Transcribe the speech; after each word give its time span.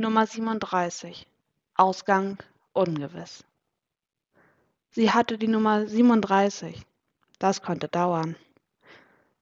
Nummer 0.00 0.28
37. 0.28 1.26
Ausgang 1.74 2.38
ungewiss. 2.72 3.42
Sie 4.90 5.10
hatte 5.10 5.38
die 5.38 5.48
Nummer 5.48 5.88
37. 5.88 6.86
Das 7.40 7.62
konnte 7.62 7.88
dauern. 7.88 8.36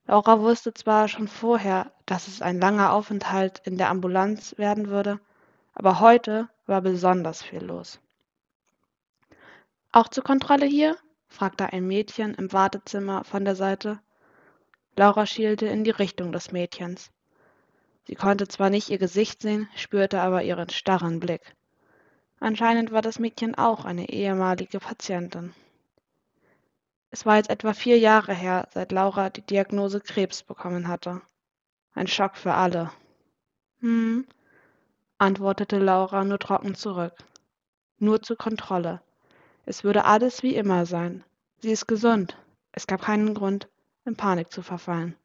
Laura 0.07 0.41
wusste 0.41 0.73
zwar 0.73 1.09
schon 1.09 1.29
vorher, 1.29 1.93
dass 2.07 2.27
es 2.27 2.41
ein 2.41 2.59
langer 2.59 2.95
Aufenthalt 2.95 3.61
in 3.67 3.77
der 3.77 3.91
Ambulanz 3.91 4.57
werden 4.57 4.89
würde, 4.89 5.21
aber 5.75 6.01
heute 6.01 6.49
war 6.65 6.81
besonders 6.81 7.43
viel 7.43 7.63
los. 7.63 8.01
Auch 9.93 10.09
zur 10.09 10.25
Kontrolle 10.25 10.65
hier? 10.65 10.97
fragte 11.29 11.71
ein 11.71 11.87
Mädchen 11.87 12.33
im 12.33 12.51
Wartezimmer 12.51 13.25
von 13.25 13.45
der 13.45 13.57
Seite. 13.57 14.01
Laura 14.97 15.27
schielte 15.27 15.67
in 15.67 15.85
die 15.85 15.91
Richtung 15.91 16.33
des 16.33 16.51
Mädchens. 16.51 17.11
Sie 18.07 18.15
konnte 18.15 18.47
zwar 18.47 18.71
nicht 18.71 18.89
ihr 18.89 18.99
Gesicht 18.99 19.43
sehen, 19.43 19.69
spürte 19.75 20.21
aber 20.21 20.43
ihren 20.43 20.71
starren 20.71 21.19
Blick. 21.19 21.55
Anscheinend 22.39 22.93
war 22.93 23.03
das 23.03 23.19
Mädchen 23.19 23.55
auch 23.55 23.85
eine 23.85 24.09
ehemalige 24.09 24.79
Patientin. 24.79 25.55
Es 27.11 27.27
war 27.27 27.37
jetzt 27.37 27.51
etwa 27.51 27.73
vier 27.73 27.99
Jahre 27.99 28.35
her, 28.35 28.69
seit 28.73 28.93
Laura 28.93 29.31
die 29.31 29.43
Diagnose 29.43 30.01
Krebs 30.01 30.43
bekommen 30.43 30.87
hatte. 30.87 31.23
Ein 31.95 32.07
Schock 32.07 32.37
für 32.37 32.55
alle. 32.55 32.93
Hm, 33.81 34.27
antwortete 35.19 35.79
Laura 35.79 36.25
nur 36.25 36.39
trocken 36.39 36.75
zurück. 36.75 37.15
Nur 37.99 38.23
zur 38.23 38.37
Kontrolle. 38.37 39.01
Es 39.65 39.83
würde 39.83 40.05
alles 40.05 40.43
wie 40.43 40.55
immer 40.55 40.87
sein. 40.87 41.25
Sie 41.59 41.73
ist 41.73 41.89
gesund. 41.89 42.37
Es 42.73 42.87
gab 42.87 43.01
keinen 43.03 43.35
Grund, 43.35 43.69
in 44.05 44.17
Panik 44.17 44.53
zu 44.53 44.63
verfallen. 44.63 45.17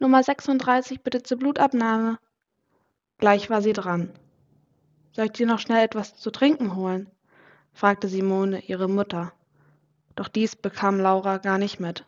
Nummer 0.00 0.22
36 0.22 1.02
bitte 1.02 1.22
zur 1.22 1.38
Blutabnahme. 1.38 2.18
Gleich 3.18 3.48
war 3.48 3.62
sie 3.62 3.72
dran. 3.72 4.12
Soll 5.12 5.26
ich 5.26 5.32
dir 5.32 5.46
noch 5.46 5.60
schnell 5.60 5.84
etwas 5.84 6.16
zu 6.16 6.30
trinken 6.30 6.74
holen? 6.74 7.10
fragte 7.72 8.08
Simone 8.08 8.60
ihre 8.64 8.88
Mutter. 8.88 9.32
Doch 10.16 10.28
dies 10.28 10.56
bekam 10.56 10.98
Laura 10.98 11.38
gar 11.38 11.58
nicht 11.58 11.78
mit. 11.78 12.04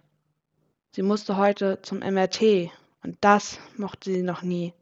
Sie 0.91 1.03
musste 1.03 1.37
heute 1.37 1.81
zum 1.83 1.99
MRT 1.99 2.71
und 3.05 3.17
das 3.21 3.59
mochte 3.77 4.11
sie 4.13 4.23
noch 4.23 4.43
nie. 4.43 4.75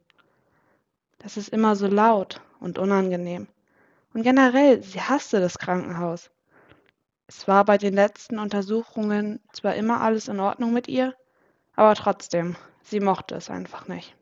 Das 1.19 1.37
ist 1.37 1.49
immer 1.49 1.75
so 1.75 1.87
laut 1.87 2.41
und 2.59 2.79
unangenehm. 2.79 3.47
Und 4.13 4.23
generell, 4.23 4.81
sie 4.81 5.01
hasste 5.01 5.39
das 5.39 5.59
Krankenhaus. 5.59 6.31
Es 7.27 7.47
war 7.47 7.65
bei 7.65 7.77
den 7.77 7.93
letzten 7.93 8.39
Untersuchungen 8.39 9.39
zwar 9.53 9.75
immer 9.75 10.01
alles 10.01 10.27
in 10.27 10.39
Ordnung 10.39 10.73
mit 10.73 10.87
ihr, 10.87 11.15
aber 11.75 11.95
trotzdem, 11.95 12.55
Sie 12.83 12.99
mochte 12.99 13.35
es 13.35 13.49
einfach 13.49 13.87
nicht. 13.87 14.15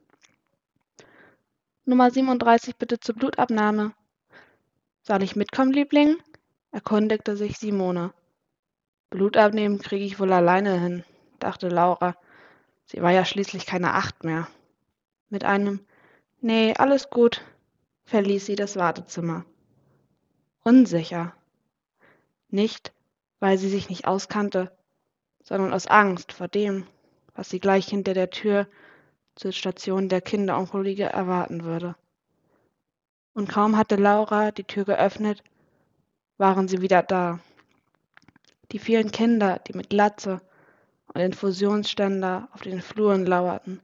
Nummer 1.85 2.11
37 2.11 2.77
bitte 2.77 2.99
zur 2.99 3.15
Blutabnahme. 3.15 3.93
Soll 5.01 5.21
ich 5.21 5.35
mitkommen, 5.35 5.73
Liebling? 5.73 6.15
erkundigte 6.71 7.35
sich 7.35 7.57
Simone. 7.57 8.13
Blut 9.09 9.37
abnehmen 9.37 9.79
kriege 9.79 10.05
ich 10.05 10.19
wohl 10.19 10.31
alleine 10.31 10.79
hin, 10.79 11.03
dachte 11.39 11.67
Laura. 11.67 12.15
Sie 12.85 13.01
war 13.01 13.11
ja 13.11 13.25
schließlich 13.25 13.65
keine 13.65 13.93
Acht 13.93 14.23
mehr. 14.23 14.47
Mit 15.29 15.43
einem 15.43 15.85
Nee, 16.45 16.73
alles 16.77 17.09
gut, 17.09 17.41
verließ 18.03 18.45
sie 18.45 18.55
das 18.55 18.75
Wartezimmer. 18.75 19.45
Unsicher. 20.61 21.33
Nicht, 22.49 22.91
weil 23.39 23.57
sie 23.57 23.69
sich 23.69 23.87
nicht 23.87 24.07
auskannte, 24.07 24.69
sondern 25.41 25.73
aus 25.73 25.87
Angst 25.87 26.33
vor 26.33 26.49
dem, 26.49 26.85
was 27.35 27.49
sie 27.49 27.59
gleich 27.59 27.87
hinter 27.87 28.13
der 28.13 28.29
Tür 28.29 28.67
zur 29.35 29.51
Station 29.51 30.09
der 30.09 30.21
Kinderonkologie 30.21 31.01
erwarten 31.01 31.63
würde. 31.63 31.95
Und 33.33 33.49
kaum 33.49 33.77
hatte 33.77 33.95
Laura 33.95 34.51
die 34.51 34.63
Tür 34.63 34.85
geöffnet, 34.85 35.43
waren 36.37 36.67
sie 36.67 36.81
wieder 36.81 37.01
da. 37.01 37.39
Die 38.71 38.79
vielen 38.79 39.11
Kinder, 39.11 39.59
die 39.67 39.73
mit 39.73 39.89
Glatze 39.89 40.41
und 41.07 41.21
Infusionsständer 41.21 42.47
auf 42.53 42.61
den 42.61 42.81
Fluren 42.81 43.25
lauerten. 43.25 43.81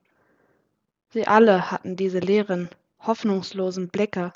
Sie 1.09 1.28
alle 1.28 1.72
hatten 1.72 1.96
diese 1.96 2.19
leeren, 2.19 2.69
hoffnungslosen 3.00 3.90
Blicke 3.90 4.34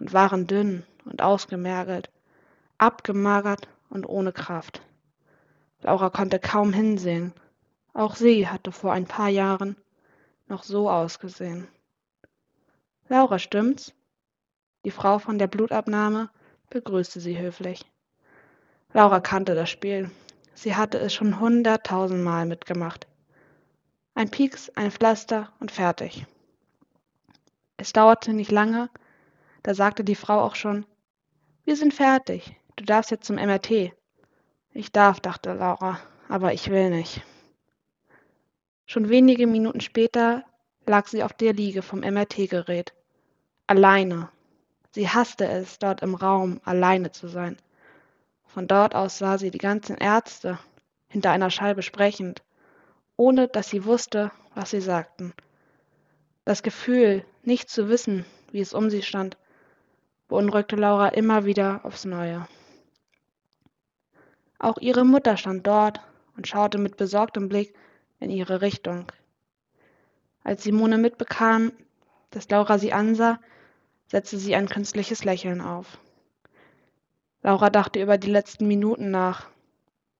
und 0.00 0.12
waren 0.12 0.46
dünn 0.46 0.84
und 1.04 1.22
ausgemergelt, 1.22 2.10
abgemagert 2.78 3.68
und 3.90 4.06
ohne 4.06 4.32
Kraft. 4.32 4.82
Laura 5.82 6.10
konnte 6.10 6.40
kaum 6.40 6.72
hinsehen, 6.72 7.32
auch 7.98 8.14
sie 8.14 8.46
hatte 8.46 8.70
vor 8.70 8.92
ein 8.92 9.06
paar 9.06 9.28
Jahren 9.28 9.76
noch 10.46 10.62
so 10.62 10.88
ausgesehen. 10.88 11.66
Laura, 13.08 13.40
stimmt's? 13.40 13.92
Die 14.84 14.92
Frau 14.92 15.18
von 15.18 15.36
der 15.36 15.48
Blutabnahme 15.48 16.30
begrüßte 16.70 17.18
sie 17.18 17.36
höflich. 17.36 17.84
Laura 18.92 19.18
kannte 19.18 19.56
das 19.56 19.68
Spiel. 19.68 20.12
Sie 20.54 20.76
hatte 20.76 20.98
es 20.98 21.12
schon 21.12 21.40
hunderttausendmal 21.40 22.46
mitgemacht. 22.46 23.08
Ein 24.14 24.30
Pieks, 24.30 24.70
ein 24.76 24.92
Pflaster 24.92 25.52
und 25.58 25.72
fertig. 25.72 26.24
Es 27.78 27.92
dauerte 27.92 28.32
nicht 28.32 28.52
lange, 28.52 28.90
da 29.64 29.74
sagte 29.74 30.04
die 30.04 30.14
Frau 30.14 30.40
auch 30.40 30.54
schon, 30.54 30.86
wir 31.64 31.74
sind 31.74 31.92
fertig, 31.92 32.54
du 32.76 32.84
darfst 32.84 33.10
jetzt 33.10 33.26
zum 33.26 33.36
MRT. 33.36 33.92
Ich 34.72 34.92
darf, 34.92 35.18
dachte 35.18 35.52
Laura, 35.54 35.98
aber 36.28 36.52
ich 36.52 36.70
will 36.70 36.90
nicht. 36.90 37.22
Schon 38.90 39.10
wenige 39.10 39.46
Minuten 39.46 39.82
später 39.82 40.44
lag 40.86 41.08
sie 41.08 41.22
auf 41.22 41.34
der 41.34 41.52
Liege 41.52 41.82
vom 41.82 42.00
MRT-Gerät. 42.00 42.94
Alleine. 43.66 44.30
Sie 44.92 45.10
hasste 45.10 45.46
es, 45.46 45.78
dort 45.78 46.00
im 46.00 46.14
Raum 46.14 46.62
alleine 46.64 47.12
zu 47.12 47.28
sein. 47.28 47.58
Von 48.46 48.66
dort 48.66 48.94
aus 48.94 49.18
sah 49.18 49.36
sie 49.36 49.50
die 49.50 49.58
ganzen 49.58 49.98
Ärzte 49.98 50.58
hinter 51.06 51.32
einer 51.32 51.50
Scheibe 51.50 51.82
sprechend, 51.82 52.42
ohne 53.18 53.46
dass 53.46 53.68
sie 53.68 53.84
wusste, 53.84 54.30
was 54.54 54.70
sie 54.70 54.80
sagten. 54.80 55.34
Das 56.46 56.62
Gefühl, 56.62 57.26
nicht 57.42 57.68
zu 57.68 57.90
wissen, 57.90 58.24
wie 58.52 58.60
es 58.60 58.72
um 58.72 58.88
sie 58.88 59.02
stand, 59.02 59.36
beunruhigte 60.28 60.76
Laura 60.76 61.08
immer 61.08 61.44
wieder 61.44 61.80
aufs 61.82 62.06
Neue. 62.06 62.48
Auch 64.58 64.78
ihre 64.78 65.04
Mutter 65.04 65.36
stand 65.36 65.66
dort 65.66 66.00
und 66.38 66.48
schaute 66.48 66.78
mit 66.78 66.96
besorgtem 66.96 67.50
Blick 67.50 67.74
in 68.20 68.30
ihre 68.30 68.60
Richtung. 68.60 69.10
Als 70.42 70.64
Simone 70.64 70.98
mitbekam, 70.98 71.72
dass 72.30 72.48
Laura 72.48 72.78
sie 72.78 72.92
ansah, 72.92 73.40
setzte 74.06 74.38
sie 74.38 74.54
ein 74.54 74.68
künstliches 74.68 75.24
Lächeln 75.24 75.60
auf. 75.60 75.98
Laura 77.42 77.70
dachte 77.70 78.02
über 78.02 78.18
die 78.18 78.30
letzten 78.30 78.66
Minuten 78.66 79.10
nach. 79.10 79.48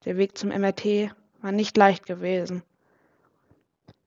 Der 0.05 0.17
Weg 0.17 0.39
zum 0.39 0.51
MRT 0.51 1.13
war 1.41 1.53
nicht 1.53 1.77
leicht 1.77 2.07
gewesen. 2.07 2.63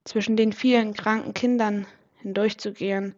Zwischen 0.03 0.35
den 0.35 0.53
vielen 0.53 0.94
kranken 0.94 1.34
Kindern 1.34 1.85
hindurchzugehen, 2.22 3.16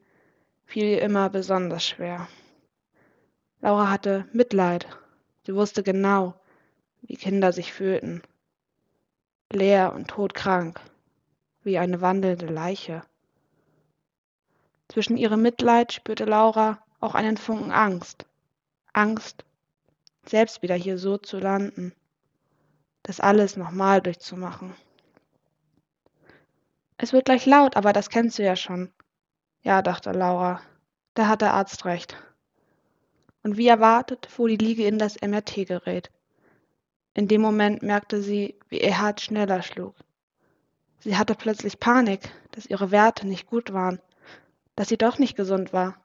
fiel 0.65 0.85
ihr 0.85 1.01
immer 1.01 1.29
besonders 1.29 1.85
schwer. 1.85 2.27
Laura 3.61 3.89
hatte 3.89 4.25
Mitleid. 4.33 4.87
Sie 5.45 5.55
wusste 5.55 5.83
genau, 5.83 6.33
wie 7.01 7.15
Kinder 7.15 7.53
sich 7.53 7.71
fühlten 7.71 8.23
leer 9.55 9.93
und 9.93 10.07
todkrank, 10.07 10.79
wie 11.63 11.77
eine 11.77 12.01
wandelnde 12.01 12.47
Leiche. 12.47 13.03
Zwischen 14.89 15.17
ihrem 15.17 15.41
Mitleid 15.41 15.93
spürte 15.93 16.25
Laura 16.25 16.83
auch 16.99 17.15
einen 17.15 17.37
Funken 17.37 17.71
Angst. 17.71 18.25
Angst, 18.93 19.43
selbst 20.25 20.61
wieder 20.61 20.75
hier 20.75 20.97
so 20.97 21.17
zu 21.17 21.39
landen, 21.39 21.93
das 23.01 23.19
alles 23.19 23.57
nochmal 23.57 24.01
durchzumachen. 24.01 24.73
Es 26.97 27.11
wird 27.11 27.25
gleich 27.25 27.45
laut, 27.45 27.75
aber 27.75 27.91
das 27.91 28.09
kennst 28.09 28.39
du 28.39 28.43
ja 28.43 28.55
schon. 28.55 28.93
Ja, 29.61 29.81
dachte 29.81 30.11
Laura, 30.11 30.61
da 31.15 31.27
hat 31.27 31.41
der 31.41 31.53
Arzt 31.53 31.85
recht. 31.85 32.15
Und 33.41 33.57
wie 33.57 33.67
erwartet 33.67 34.25
fuhr 34.27 34.47
die 34.47 34.57
Liege 34.57 34.85
in 34.85 34.97
das 34.99 35.19
MRT-Gerät. 35.21 36.11
In 37.15 37.27
dem 37.27 37.41
Moment 37.41 37.83
merkte 37.83 38.21
sie, 38.21 38.55
wie 38.69 38.81
ihr 38.81 38.99
Herz 38.99 39.21
schneller 39.21 39.61
schlug. 39.61 39.95
Sie 40.99 41.15
hatte 41.15 41.35
plötzlich 41.35 41.79
Panik, 41.79 42.31
dass 42.51 42.65
ihre 42.65 42.89
Werte 42.89 43.27
nicht 43.27 43.45
gut 43.45 43.71
waren, 43.71 43.99
dass 44.75 44.89
sie 44.89 44.97
doch 44.97 45.19
nicht 45.19 45.35
gesund 45.35 45.73
war. 45.73 45.97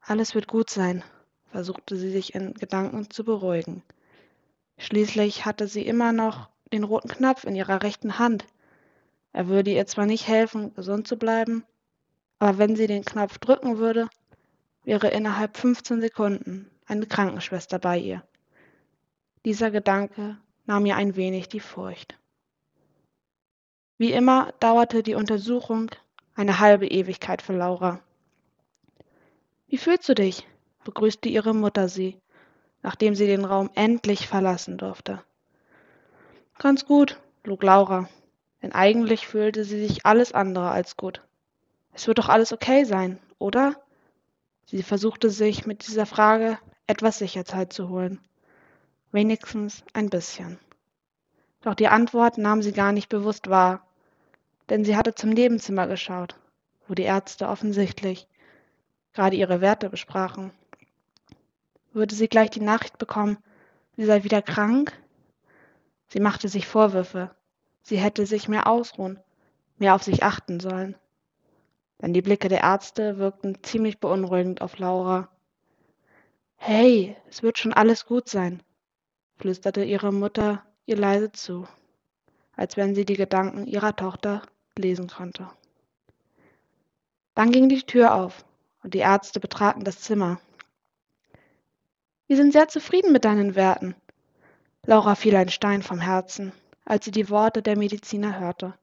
Alles 0.00 0.34
wird 0.34 0.48
gut 0.48 0.68
sein, 0.68 1.02
versuchte 1.46 1.96
sie 1.96 2.10
sich 2.10 2.34
in 2.34 2.52
Gedanken 2.52 3.08
zu 3.08 3.24
beruhigen. 3.24 3.82
Schließlich 4.76 5.46
hatte 5.46 5.66
sie 5.66 5.86
immer 5.86 6.12
noch 6.12 6.50
den 6.72 6.84
roten 6.84 7.08
Knopf 7.08 7.44
in 7.44 7.54
ihrer 7.54 7.82
rechten 7.82 8.18
Hand. 8.18 8.44
Er 9.32 9.48
würde 9.48 9.70
ihr 9.70 9.86
zwar 9.86 10.04
nicht 10.04 10.28
helfen, 10.28 10.74
gesund 10.74 11.08
zu 11.08 11.16
bleiben, 11.16 11.64
aber 12.38 12.58
wenn 12.58 12.76
sie 12.76 12.86
den 12.86 13.04
Knopf 13.04 13.38
drücken 13.38 13.78
würde, 13.78 14.08
wäre 14.82 15.08
innerhalb 15.08 15.56
15 15.56 16.02
Sekunden 16.02 16.70
eine 16.86 17.06
Krankenschwester 17.06 17.78
bei 17.78 17.98
ihr. 17.98 18.22
Dieser 19.44 19.70
Gedanke 19.70 20.38
nahm 20.64 20.86
ihr 20.86 20.96
ein 20.96 21.16
wenig 21.16 21.50
die 21.50 21.60
Furcht. 21.60 22.18
Wie 23.98 24.12
immer 24.12 24.52
dauerte 24.58 25.02
die 25.02 25.14
Untersuchung 25.14 25.90
eine 26.34 26.60
halbe 26.60 26.86
Ewigkeit 26.86 27.42
für 27.42 27.52
Laura. 27.52 28.00
Wie 29.68 29.76
fühlst 29.76 30.08
du 30.08 30.14
dich? 30.14 30.46
begrüßte 30.84 31.28
ihre 31.28 31.54
Mutter 31.54 31.88
sie, 31.88 32.18
nachdem 32.82 33.14
sie 33.14 33.26
den 33.26 33.44
Raum 33.44 33.70
endlich 33.74 34.26
verlassen 34.28 34.78
durfte. 34.78 35.22
Ganz 36.58 36.86
gut, 36.86 37.20
log 37.44 37.62
Laura, 37.62 38.08
denn 38.62 38.72
eigentlich 38.72 39.26
fühlte 39.26 39.64
sie 39.64 39.86
sich 39.86 40.06
alles 40.06 40.32
andere 40.32 40.70
als 40.70 40.96
gut. 40.96 41.22
Es 41.92 42.06
wird 42.06 42.18
doch 42.18 42.30
alles 42.30 42.52
okay 42.52 42.84
sein, 42.84 43.18
oder? 43.38 43.76
Sie 44.64 44.82
versuchte 44.82 45.28
sich 45.28 45.66
mit 45.66 45.86
dieser 45.86 46.06
Frage 46.06 46.58
etwas 46.86 47.18
Sicherheit 47.18 47.72
zu 47.72 47.90
holen. 47.90 48.20
Wenigstens 49.14 49.84
ein 49.92 50.10
bisschen. 50.10 50.58
Doch 51.60 51.76
die 51.76 51.86
Antwort 51.86 52.36
nahm 52.36 52.62
sie 52.62 52.72
gar 52.72 52.90
nicht 52.90 53.08
bewusst 53.08 53.48
wahr, 53.48 53.86
denn 54.70 54.84
sie 54.84 54.96
hatte 54.96 55.14
zum 55.14 55.30
Nebenzimmer 55.30 55.86
geschaut, 55.86 56.34
wo 56.88 56.94
die 56.94 57.04
Ärzte 57.04 57.46
offensichtlich 57.46 58.26
gerade 59.12 59.36
ihre 59.36 59.60
Werte 59.60 59.88
besprachen. 59.88 60.50
Würde 61.92 62.12
sie 62.12 62.26
gleich 62.26 62.50
die 62.50 62.60
Nachricht 62.60 62.98
bekommen, 62.98 63.38
sie 63.96 64.04
sei 64.04 64.24
wieder 64.24 64.42
krank? 64.42 64.92
Sie 66.08 66.18
machte 66.18 66.48
sich 66.48 66.66
Vorwürfe. 66.66 67.30
Sie 67.82 67.98
hätte 67.98 68.26
sich 68.26 68.48
mehr 68.48 68.66
ausruhen, 68.66 69.20
mehr 69.78 69.94
auf 69.94 70.02
sich 70.02 70.24
achten 70.24 70.58
sollen. 70.58 70.96
Denn 72.02 72.14
die 72.14 72.22
Blicke 72.22 72.48
der 72.48 72.62
Ärzte 72.64 73.16
wirkten 73.18 73.62
ziemlich 73.62 74.00
beunruhigend 74.00 74.60
auf 74.60 74.76
Laura. 74.78 75.28
Hey, 76.56 77.16
es 77.30 77.44
wird 77.44 77.58
schon 77.58 77.72
alles 77.72 78.06
gut 78.06 78.28
sein, 78.28 78.60
flüsterte 79.36 79.84
ihre 79.84 80.12
Mutter 80.12 80.62
ihr 80.86 80.96
leise 80.96 81.32
zu, 81.32 81.66
als 82.56 82.76
wenn 82.76 82.94
sie 82.94 83.04
die 83.04 83.16
Gedanken 83.16 83.66
ihrer 83.66 83.96
Tochter 83.96 84.42
lesen 84.76 85.08
konnte. 85.08 85.48
Dann 87.34 87.50
ging 87.50 87.68
die 87.68 87.82
Tür 87.82 88.14
auf 88.14 88.44
und 88.82 88.94
die 88.94 88.98
Ärzte 88.98 89.40
betraten 89.40 89.84
das 89.84 90.00
Zimmer. 90.00 90.40
Wir 92.26 92.36
sind 92.36 92.52
sehr 92.52 92.68
zufrieden 92.68 93.12
mit 93.12 93.24
deinen 93.24 93.54
Werten. 93.54 93.94
Laura 94.86 95.14
fiel 95.14 95.34
ein 95.36 95.48
Stein 95.48 95.82
vom 95.82 96.00
Herzen, 96.00 96.52
als 96.84 97.04
sie 97.04 97.10
die 97.10 97.30
Worte 97.30 97.62
der 97.62 97.76
Mediziner 97.76 98.38
hörte. 98.38 98.74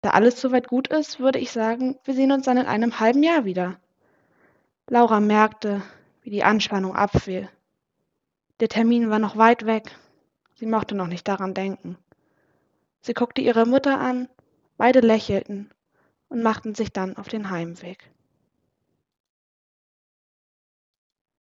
Da 0.00 0.10
alles 0.10 0.40
soweit 0.40 0.68
gut 0.68 0.88
ist, 0.88 1.20
würde 1.20 1.38
ich 1.38 1.50
sagen, 1.50 1.98
wir 2.04 2.14
sehen 2.14 2.32
uns 2.32 2.46
dann 2.46 2.56
in 2.56 2.66
einem 2.66 3.00
halben 3.00 3.22
Jahr 3.22 3.44
wieder. 3.44 3.78
Laura 4.88 5.20
merkte, 5.20 5.82
wie 6.22 6.30
die 6.30 6.42
Anspannung 6.42 6.96
abfiel. 6.96 7.48
Der 8.60 8.68
Termin 8.68 9.08
war 9.08 9.18
noch 9.18 9.38
weit 9.38 9.64
weg. 9.64 9.96
Sie 10.54 10.66
mochte 10.66 10.94
noch 10.94 11.06
nicht 11.06 11.26
daran 11.26 11.54
denken. 11.54 11.96
Sie 13.00 13.14
guckte 13.14 13.40
ihre 13.40 13.64
Mutter 13.64 13.98
an, 13.98 14.28
beide 14.76 15.00
lächelten 15.00 15.70
und 16.28 16.42
machten 16.42 16.74
sich 16.74 16.92
dann 16.92 17.16
auf 17.16 17.28
den 17.28 17.48
Heimweg. 17.48 18.10